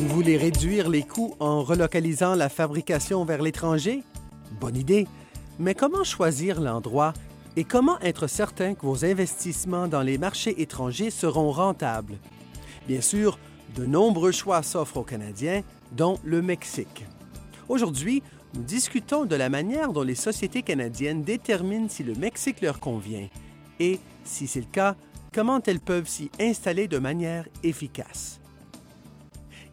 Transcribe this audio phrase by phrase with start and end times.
[0.00, 4.02] Vous voulez réduire les coûts en relocalisant la fabrication vers l'étranger?
[4.60, 5.06] Bonne idée.
[5.58, 7.12] Mais comment choisir l'endroit
[7.56, 12.18] et comment être certain que vos investissements dans les marchés étrangers seront rentables?
[12.86, 13.38] Bien sûr,
[13.74, 15.62] de nombreux choix s'offrent aux Canadiens,
[15.92, 17.04] dont le Mexique.
[17.68, 18.22] Aujourd'hui,
[18.54, 23.28] nous discutons de la manière dont les sociétés canadiennes déterminent si le Mexique leur convient
[23.80, 24.96] et, si c'est le cas,
[25.32, 28.40] comment elles peuvent s'y installer de manière efficace.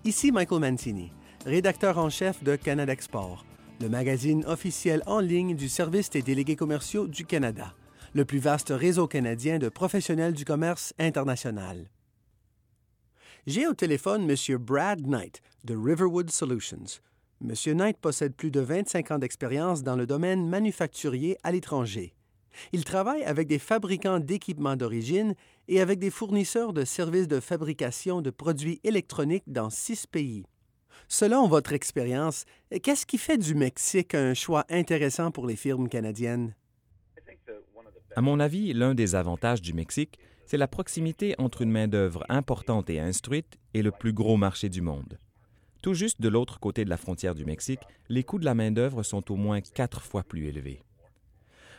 [0.04, 1.12] Ici Michael Mancini,
[1.46, 3.46] rédacteur en chef de Canada Export,
[3.82, 7.74] le magazine officiel en ligne du Service des délégués commerciaux du Canada,
[8.14, 11.90] le plus vaste réseau canadien de professionnels du commerce international.
[13.48, 14.58] J'ai au téléphone M.
[14.58, 17.00] Brad Knight de Riverwood Solutions.
[17.42, 17.54] M.
[17.78, 22.14] Knight possède plus de 25 ans d'expérience dans le domaine manufacturier à l'étranger.
[22.72, 25.36] Il travaille avec des fabricants d'équipements d'origine
[25.68, 30.46] et avec des fournisseurs de services de fabrication de produits électroniques dans six pays.
[31.08, 32.46] Selon votre expérience,
[32.82, 36.56] qu'est-ce qui fait du Mexique un choix intéressant pour les firmes canadiennes?
[38.16, 42.90] À mon avis, l'un des avantages du Mexique, c'est la proximité entre une main-d'œuvre importante
[42.90, 45.20] et instruite et le plus gros marché du monde.
[45.86, 49.04] Tout juste de l'autre côté de la frontière du Mexique, les coûts de la main-d'œuvre
[49.04, 50.82] sont au moins quatre fois plus élevés.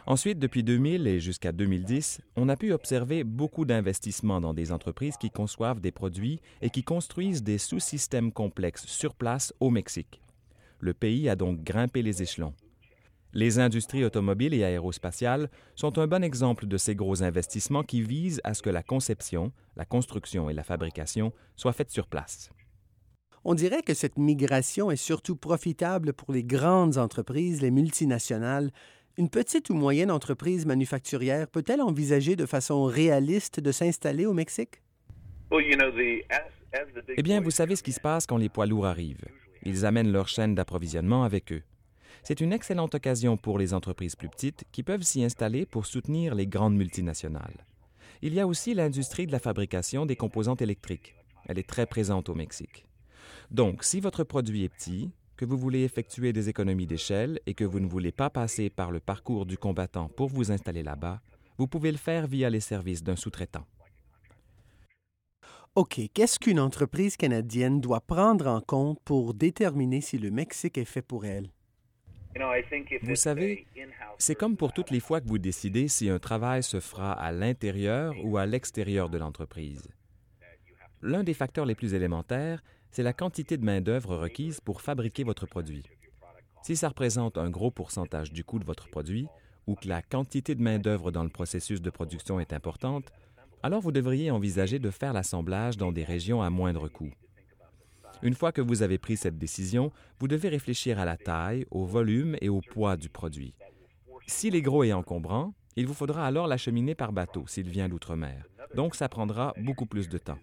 [0.07, 5.17] Ensuite, depuis 2000 et jusqu'à 2010, on a pu observer beaucoup d'investissements dans des entreprises
[5.17, 10.23] qui conçoivent des produits et qui construisent des sous-systèmes complexes sur place au Mexique.
[10.79, 12.55] Le pays a donc grimpé les échelons.
[13.33, 18.41] Les industries automobiles et aérospatiales sont un bon exemple de ces gros investissements qui visent
[18.45, 22.53] à ce que la conception, la construction et la fabrication soient faites sur place.
[23.49, 28.73] On dirait que cette migration est surtout profitable pour les grandes entreprises, les multinationales.
[29.19, 34.83] Une petite ou moyenne entreprise manufacturière peut-elle envisager de façon réaliste de s'installer au Mexique?
[37.17, 39.29] Eh bien, vous savez ce qui se passe quand les poids lourds arrivent.
[39.63, 41.63] Ils amènent leur chaîne d'approvisionnement avec eux.
[42.25, 46.35] C'est une excellente occasion pour les entreprises plus petites qui peuvent s'y installer pour soutenir
[46.35, 47.65] les grandes multinationales.
[48.23, 51.15] Il y a aussi l'industrie de la fabrication des composantes électriques.
[51.47, 52.87] Elle est très présente au Mexique.
[53.51, 57.65] Donc, si votre produit est petit, que vous voulez effectuer des économies d'échelle et que
[57.65, 61.21] vous ne voulez pas passer par le parcours du combattant pour vous installer là-bas,
[61.59, 63.67] vous pouvez le faire via les services d'un sous-traitant.
[65.75, 70.87] OK, qu'est-ce qu'une entreprise canadienne doit prendre en compte pour déterminer si le Mexique est
[70.87, 71.51] fait pour elle?
[73.03, 73.67] Vous savez,
[74.19, 77.33] c'est comme pour toutes les fois que vous décidez si un travail se fera à
[77.33, 79.89] l'intérieur ou à l'extérieur de l'entreprise.
[81.03, 82.63] L'un des facteurs les plus élémentaires,
[82.97, 85.83] c'est la quantité de main-d'œuvre requise pour fabriquer votre produit.
[86.63, 89.29] Si ça représente un gros pourcentage du coût de votre produit
[89.67, 93.13] ou que la quantité de main-d'œuvre dans le processus de production est importante,
[93.63, 97.11] alors vous devriez envisager de faire l'assemblage dans des régions à moindre coût.
[98.23, 101.85] Une fois que vous avez pris cette décision, vous devez réfléchir à la taille, au
[101.85, 103.53] volume et au poids du produit.
[104.27, 108.47] S'il est gros et encombrant, il vous faudra alors l'acheminer par bateau s'il vient d'outre-mer.
[108.75, 110.39] Donc ça prendra beaucoup plus de temps.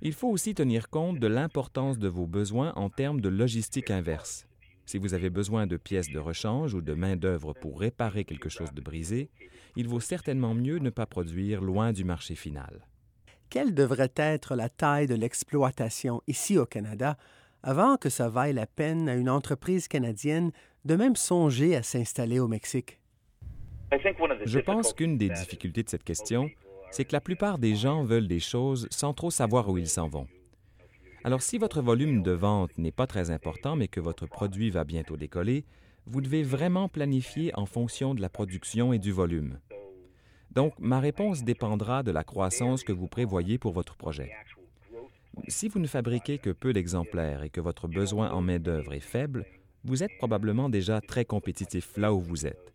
[0.00, 4.46] Il faut aussi tenir compte de l'importance de vos besoins en termes de logistique inverse.
[4.86, 8.72] Si vous avez besoin de pièces de rechange ou de main-d'œuvre pour réparer quelque chose
[8.72, 9.28] de brisé,
[9.76, 12.86] il vaut certainement mieux ne pas produire loin du marché final
[13.50, 17.16] quelle devrait être la taille de l'exploitation ici au Canada
[17.62, 20.52] avant que ça vaille la peine à une entreprise canadienne
[20.84, 23.00] de même songer à s'installer au Mexique?
[24.44, 26.50] Je pense qu'une des difficultés de cette question,
[26.90, 30.08] c'est que la plupart des gens veulent des choses sans trop savoir où ils s'en
[30.08, 30.26] vont.
[31.24, 34.84] Alors si votre volume de vente n'est pas très important mais que votre produit va
[34.84, 35.64] bientôt décoller,
[36.06, 39.58] vous devez vraiment planifier en fonction de la production et du volume.
[40.50, 44.32] Donc, ma réponse dépendra de la croissance que vous prévoyez pour votre projet.
[45.46, 49.44] Si vous ne fabriquez que peu d'exemplaires et que votre besoin en main-d'œuvre est faible,
[49.84, 52.74] vous êtes probablement déjà très compétitif là où vous êtes.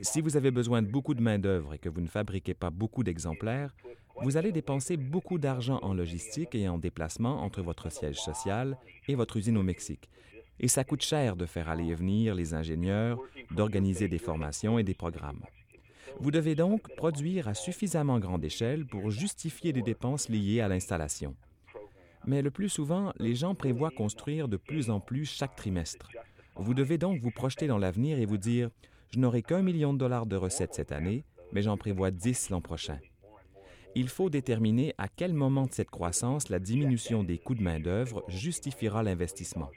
[0.00, 3.04] Si vous avez besoin de beaucoup de main-d'œuvre et que vous ne fabriquez pas beaucoup
[3.04, 3.74] d'exemplaires,
[4.22, 8.76] vous allez dépenser beaucoup d'argent en logistique et en déplacement entre votre siège social
[9.08, 10.08] et votre usine au Mexique.
[10.60, 13.20] Et ça coûte cher de faire aller et venir les ingénieurs,
[13.50, 15.42] d'organiser des formations et des programmes.
[16.20, 21.34] Vous devez donc produire à suffisamment grande échelle pour justifier des dépenses liées à l'installation.
[22.26, 26.08] Mais le plus souvent, les gens prévoient construire de plus en plus chaque trimestre.
[26.56, 28.70] Vous devez donc vous projeter dans l'avenir et vous dire,
[29.14, 32.60] je n'aurai qu'un million de dollars de recettes cette année, mais j'en prévois dix l'an
[32.60, 32.98] prochain.
[33.94, 38.24] Il faut déterminer à quel moment de cette croissance la diminution des coûts de main-d'œuvre
[38.26, 39.70] justifiera l'investissement.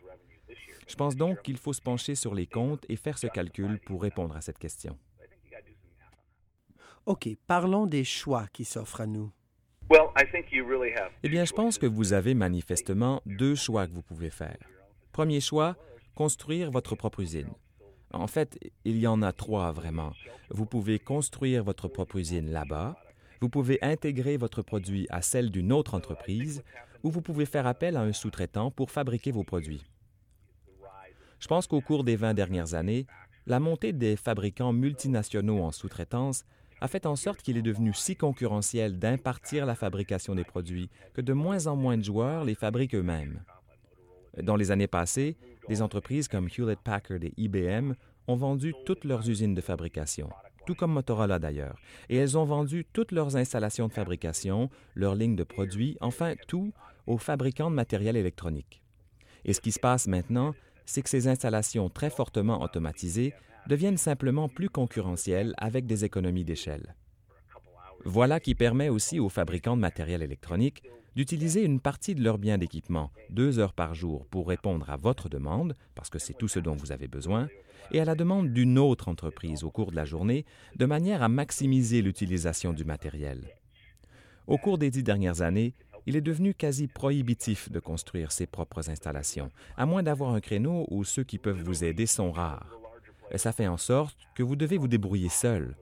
[0.88, 4.01] Je pense donc qu'il faut se pencher sur les comptes et faire ce calcul pour
[4.01, 4.98] répondre à cette question.
[7.06, 9.31] OK, parlons des choix qui s'offrent à nous.
[11.22, 14.57] Eh bien, je pense que vous avez manifestement deux choix que vous pouvez faire.
[15.12, 15.75] Premier choix,
[16.16, 17.54] construire votre propre usine.
[18.13, 20.13] En fait, il y en a trois vraiment.
[20.50, 22.95] Vous pouvez construire votre propre usine là-bas,
[23.42, 26.63] vous pouvez intégrer votre produit à celle d'une autre entreprise,
[27.04, 29.83] ou vous pouvez faire appel à un sous-traitant pour fabriquer vos produits.
[31.39, 33.06] Je pense qu'au cours des 20 dernières années,
[33.45, 36.45] la montée des fabricants multinationaux en sous-traitance
[36.81, 41.21] a fait en sorte qu'il est devenu si concurrentiel d'impartir la fabrication des produits que
[41.21, 43.44] de moins en moins de joueurs les fabriquent eux-mêmes.
[44.42, 45.38] Dans les années passées,
[45.68, 47.94] des entreprises comme Hewlett Packard et IBM
[48.28, 50.30] ont vendu toutes leurs usines de fabrication,
[50.66, 51.78] tout comme Motorola d'ailleurs,
[52.10, 56.74] et elles ont vendu toutes leurs installations de fabrication, leurs lignes de produits, enfin tout
[57.06, 58.81] aux fabricants de matériel électronique.
[59.46, 60.54] Et ce qui se passe maintenant,
[60.86, 63.34] c'est que ces installations très fortement automatisées
[63.68, 66.96] deviennent simplement plus concurrentielles avec des économies d'échelle.
[68.06, 70.84] Voilà qui permet aussi aux fabricants de matériel électronique
[71.18, 75.30] d'utiliser une partie de leurs biens d'équipement deux heures par jour pour répondre à votre
[75.30, 77.48] demande, parce que c'est tout ce dont vous avez besoin,
[77.92, 81.28] et à la demande d'une autre entreprise au cours de la journée, de manière à
[81.28, 83.48] maximiser l'utilisation du matériel.
[84.46, 85.74] Au cours des dix dernières années,
[86.06, 90.86] il est devenu quasi prohibitif de construire ses propres installations, à moins d'avoir un créneau
[90.92, 92.78] où ceux qui peuvent vous aider sont rares.
[93.38, 95.75] Ça fait en sorte que vous devez vous débrouiller seul.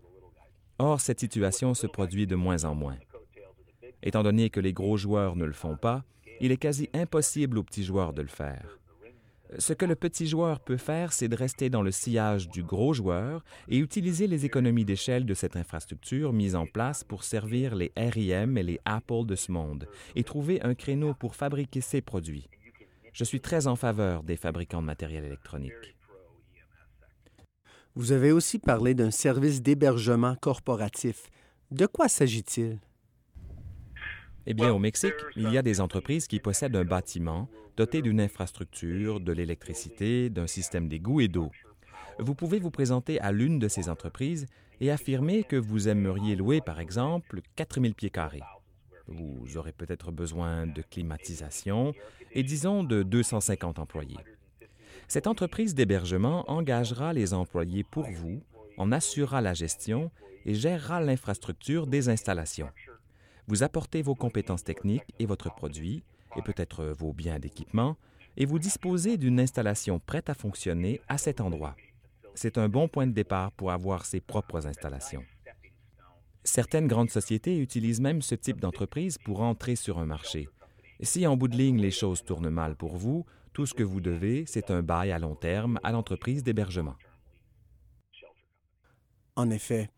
[0.80, 2.98] Or, cette situation se produit de moins en moins.
[4.06, 6.06] Étant donné que les gros joueurs ne le font pas,
[6.40, 8.80] il est quasi impossible aux petits joueurs de le faire.
[9.57, 12.94] Ce que le petit joueur peut faire, c'est de rester dans le sillage du gros
[12.94, 17.92] joueur et utiliser les économies d'échelle de cette infrastructure mise en place pour servir les
[17.96, 22.48] RIM et les Apple de ce monde et trouver un créneau pour fabriquer ses produits.
[23.13, 25.96] Je suis très en faveur des fabricants de matériel électronique.
[27.96, 31.30] Vous avez aussi parlé d'un service d'hébergement corporatif.
[31.72, 32.80] De quoi s'agit-il?
[34.47, 38.21] Eh bien, au Mexique, il y a des entreprises qui possèdent un bâtiment doté d'une
[38.21, 41.50] infrastructure, de l'électricité, d'un système d'égout et d'eau.
[42.19, 44.45] Vous pouvez vous présenter à l'une de ces entreprises
[44.80, 48.44] et affirmer que vous aimeriez louer, par exemple, 4000 pieds carrés.
[49.07, 51.94] Vous aurez peut-être besoin de climatisation
[52.31, 54.18] et disons de 250 employés.
[55.07, 58.42] Cette entreprise d'hébergement engagera les employés pour vous,
[58.77, 60.12] en assurera la gestion
[60.45, 62.69] et gérera l'infrastructure des installations.
[63.47, 66.03] Vous apportez vos compétences techniques et votre produit,
[66.36, 67.95] et peut-être vos biens d'équipement,
[68.38, 71.75] et vous disposez d'une installation prête à fonctionner à cet endroit.
[72.33, 75.24] C'est un bon point de départ pour avoir ses propres installations.
[76.44, 80.47] Certaines grandes sociétés utilisent même ce type d'entreprise pour entrer sur un marché.
[81.01, 84.01] Si en bout de ligne les choses tournent mal pour vous, tout ce que vous
[84.01, 86.95] devez, c'est un bail à long terme à l'entreprise d'hébergement.
[89.36, 89.89] En effet,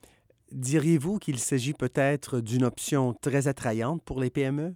[0.52, 4.76] Diriez-vous qu'il s'agit peut-être d'une option très attrayante pour les PME?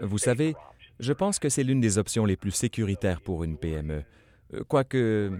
[0.00, 0.54] Vous savez,
[0.98, 4.04] je pense que c'est l'une des options les plus sécuritaires pour une PME.
[4.54, 5.30] Euh, quoique,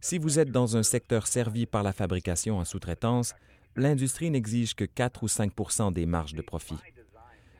[0.00, 3.34] si vous êtes dans un secteur servi par la fabrication en sous-traitance,
[3.76, 6.78] l'industrie n'exige que 4 ou 5% des marges de profit.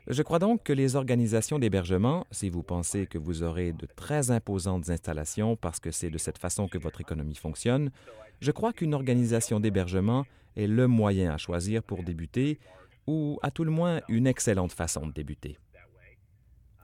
[0.09, 4.31] Je crois donc que les organisations d'hébergement, si vous pensez que vous aurez de très
[4.31, 7.91] imposantes installations parce que c'est de cette façon que votre économie fonctionne,
[8.39, 10.25] je crois qu'une organisation d'hébergement
[10.55, 12.57] est le moyen à choisir pour débuter,
[13.05, 15.57] ou à tout le moins une excellente façon de débuter.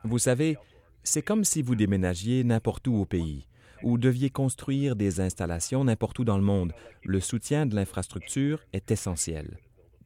[0.04, 0.58] Vous savez,
[1.04, 3.48] c'est comme si vous déménagiez n'importe où au pays,
[3.84, 6.74] ou deviez construire des installations n'importe où dans le monde.
[7.04, 9.60] Le soutien de l'infrastructure est essentiel.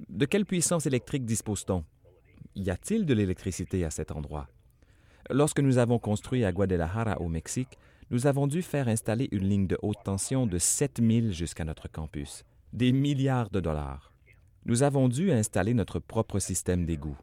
[0.07, 1.83] De quelle puissance électrique dispose-t-on?
[2.57, 4.47] Y a-t-il de l'électricité à cet endroit?
[5.29, 7.77] Lorsque nous avons construit à Guadalajara au Mexique,
[8.09, 12.45] nous avons dû faire installer une ligne de haute tension de 7000 jusqu'à notre campus.
[12.73, 14.11] Des milliards de dollars.
[14.65, 17.17] Nous avons dû installer notre propre système d'égout.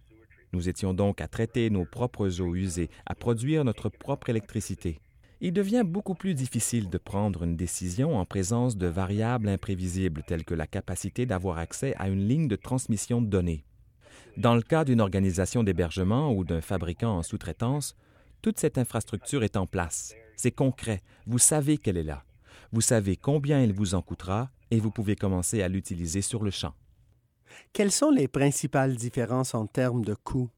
[0.52, 5.00] Nous étions donc à traiter nos propres eaux usées, à produire notre propre électricité.
[5.40, 10.44] Il devient beaucoup plus difficile de prendre une décision en présence de variables imprévisibles telles
[10.44, 13.64] que la capacité d'avoir accès à une ligne de transmission de données.
[14.36, 17.96] Dans le cas d'une organisation d'hébergement ou d'un fabricant en sous-traitance,
[18.42, 20.14] toute cette infrastructure est en place.
[20.36, 21.02] C'est concret.
[21.26, 22.24] Vous savez qu'elle est là.
[22.72, 26.50] Vous savez combien elle vous en coûtera et vous pouvez commencer à l'utiliser sur le
[26.50, 26.74] champ.
[27.72, 30.50] Quelles sont les principales différences en termes de coûts?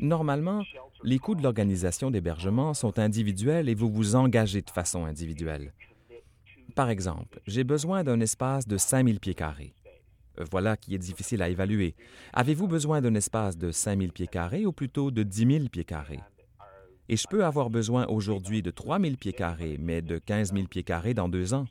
[0.00, 0.64] Normalement,
[1.04, 5.72] les coûts de l'organisation d'hébergement sont individuels et vous vous engagez de façon individuelle.
[6.74, 9.74] Par exemple, j'ai besoin d'un espace de 5000 pieds carrés.
[10.50, 11.94] Voilà qui est difficile à évaluer.
[12.32, 16.20] Avez-vous besoin d'un espace de 5000 pieds carrés ou plutôt de 10 000 pieds carrés?
[17.08, 20.66] et je peux avoir besoin aujourd'hui de 3 000 pieds carrés, mais de 15 000
[20.68, 21.66] pieds carrés dans deux ans?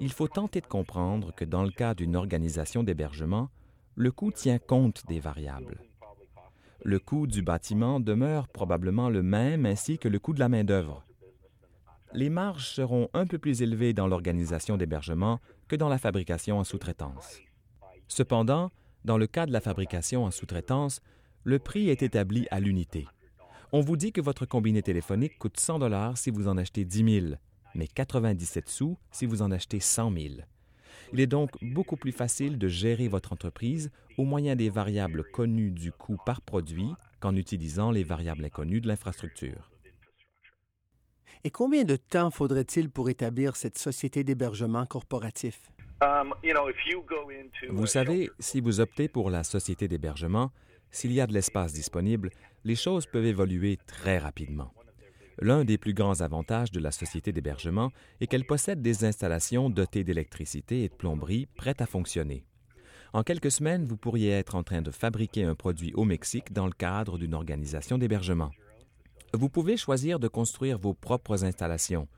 [0.00, 3.50] il faut tenter de comprendre que dans le cas d'une organisation d'hébergement,
[3.94, 5.82] le coût tient compte des variables.
[6.82, 11.04] Le coût du bâtiment demeure probablement le même ainsi que le coût de la main-d'œuvre.
[12.14, 16.64] Les marges seront un peu plus élevées dans l'organisation d'hébergement que dans la fabrication en
[16.64, 17.38] sous-traitance.
[18.10, 18.72] Cependant,
[19.04, 21.00] dans le cas de la fabrication en sous-traitance,
[21.44, 23.06] le prix est établi à l'unité.
[23.70, 27.20] On vous dit que votre combiné téléphonique coûte 100 dollars si vous en achetez 10
[27.20, 27.34] 000,
[27.76, 30.24] mais 97 sous si vous en achetez 100 000.
[31.12, 35.70] Il est donc beaucoup plus facile de gérer votre entreprise au moyen des variables connues
[35.70, 39.70] du coût par produit qu'en utilisant les variables inconnues de l'infrastructure.
[41.44, 45.70] Et combien de temps faudrait-il pour établir cette société d'hébergement corporatif?
[46.02, 46.32] Um,
[47.68, 50.50] vous savez, si vous optez pour la société d'hébergement,
[50.90, 52.30] s'il y a de l'espace disponible,
[52.64, 54.72] les choses peuvent évoluer très rapidement.
[55.38, 60.04] L'un des plus grands avantages de la société d'hébergement est qu'elle possède des installations dotées
[60.04, 62.44] d'électricité et de plomberie prêtes à fonctionner.
[63.12, 66.66] En quelques semaines, vous pourriez être en train de fabriquer un produit au Mexique dans
[66.66, 68.50] le cadre d'une organisation d'hébergement.
[69.32, 72.08] Vous pouvez choisir de construire vos propres installations.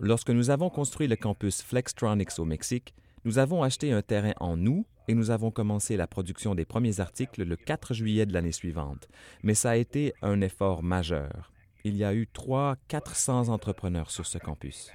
[0.00, 2.94] Lorsque nous avons construit le campus Flextronics au Mexique,
[3.24, 7.00] nous avons acheté un terrain en août et nous avons commencé la production des premiers
[7.00, 9.08] articles le 4 juillet de l'année suivante.
[9.42, 11.52] Mais ça a été un effort majeur
[11.84, 14.90] il y a eu 300-400 entrepreneurs sur ce campus.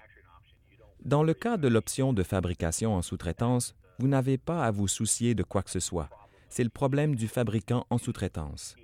[1.03, 5.35] Dans le cas de l'option de fabrication en sous-traitance, vous n'avez pas à vous soucier
[5.35, 6.09] de quoi que ce soit.
[6.49, 8.75] C'est le problème du fabricant en sous-traitance.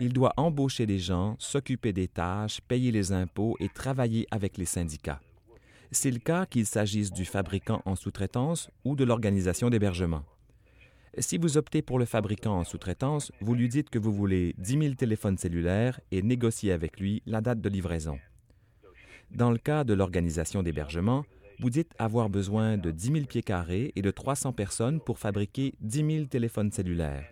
[0.00, 4.64] Il doit embaucher des gens, s'occuper des tâches, payer les impôts et travailler avec les
[4.64, 5.20] syndicats.
[5.90, 10.22] C'est le cas qu'il s'agisse du fabricant en sous-traitance ou de l'organisation d'hébergement.
[11.16, 14.78] Si vous optez pour le fabricant en sous-traitance, vous lui dites que vous voulez 10
[14.78, 18.18] 000 téléphones cellulaires et négociez avec lui la date de livraison.
[19.30, 21.24] Dans le cas de l'organisation d'hébergement,
[21.58, 25.74] vous dites avoir besoin de 10 000 pieds carrés et de 300 personnes pour fabriquer
[25.80, 27.24] 10 000 téléphones cellulaires.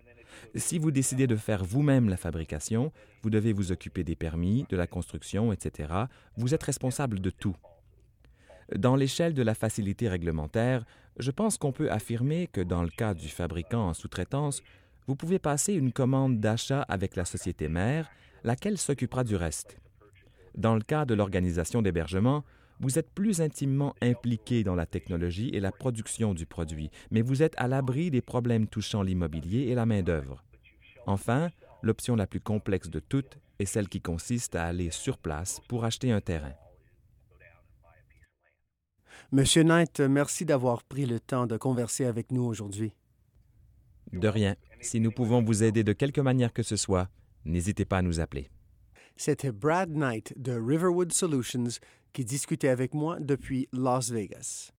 [0.55, 4.77] Si vous décidez de faire vous-même la fabrication, vous devez vous occuper des permis, de
[4.77, 5.93] la construction, etc.
[6.35, 7.55] Vous êtes responsable de tout.
[8.75, 10.85] Dans l'échelle de la facilité réglementaire,
[11.17, 14.61] je pense qu'on peut affirmer que dans le cas du fabricant en sous-traitance,
[15.07, 18.09] vous pouvez passer une commande d'achat avec la société mère,
[18.43, 19.77] laquelle s'occupera du reste.
[20.55, 22.43] Dans le cas de l'organisation d'hébergement,
[22.79, 27.41] vous êtes plus intimement impliqué dans la technologie et la production du produit, mais vous
[27.41, 30.43] êtes à l'abri des problèmes touchant l'immobilier et la main-d'œuvre.
[31.05, 31.49] Enfin,
[31.81, 35.85] l'option la plus complexe de toutes est celle qui consiste à aller sur place pour
[35.85, 36.53] acheter un terrain.
[39.33, 42.93] Monsieur Knight, merci d'avoir pris le temps de converser avec nous aujourd'hui.
[44.13, 44.55] De rien.
[44.79, 47.09] Si nous pouvons vous aider de quelque manière que ce soit,
[47.43, 48.49] n'hésitez pas à nous appeler.
[49.17, 51.79] C'était Brad Knight de Riverwood Solutions
[52.13, 54.71] qui discutait avec moi depuis Las Vegas.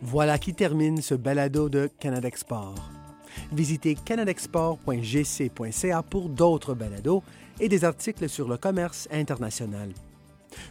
[0.00, 3.01] Voilà qui termine ce balado de Canada Export.
[3.50, 7.24] Visitez canadexport.gc.ca pour d'autres balados
[7.60, 9.90] et des articles sur le commerce international.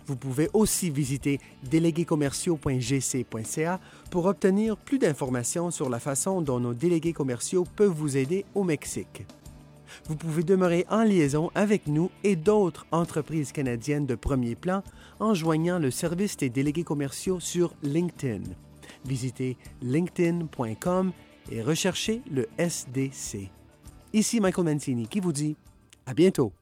[0.06, 7.14] Vous pouvez aussi visiter déléguéscommerciaux.gc.ca pour obtenir plus d'informations sur la façon dont nos délégués
[7.14, 9.26] commerciaux peuvent vous aider au Mexique.
[10.08, 14.84] Vous pouvez demeurer en liaison avec nous et d'autres entreprises canadiennes de premier plan
[15.20, 18.44] en joignant le service des délégués commerciaux sur LinkedIn.
[19.06, 21.12] Visitez linkedin.com
[21.52, 23.50] et recherchez le SDC.
[24.14, 25.56] Ici Michael Mancini qui vous dit
[26.06, 26.54] à bientôt.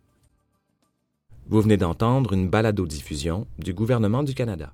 [1.47, 4.73] Vous venez d'entendre une balado-diffusion du gouvernement du Canada.